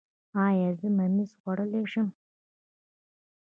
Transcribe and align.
ایا 0.45 0.69
زه 0.79 0.87
ممیز 0.97 1.31
خوړلی 1.39 1.83
شم؟ 1.91 2.07